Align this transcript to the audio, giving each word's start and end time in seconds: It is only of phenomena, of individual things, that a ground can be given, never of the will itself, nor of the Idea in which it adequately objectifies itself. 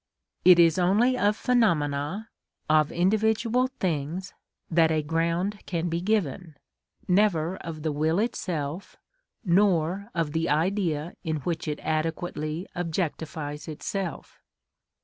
It 0.43 0.57
is 0.57 0.79
only 0.79 1.15
of 1.15 1.35
phenomena, 1.35 2.29
of 2.67 2.91
individual 2.91 3.67
things, 3.67 4.33
that 4.71 4.89
a 4.89 5.03
ground 5.03 5.59
can 5.67 5.89
be 5.89 6.01
given, 6.01 6.57
never 7.07 7.57
of 7.57 7.83
the 7.83 7.91
will 7.91 8.17
itself, 8.17 8.95
nor 9.45 10.09
of 10.15 10.31
the 10.31 10.49
Idea 10.49 11.13
in 11.23 11.35
which 11.41 11.67
it 11.67 11.79
adequately 11.81 12.65
objectifies 12.75 13.67
itself. 13.67 14.39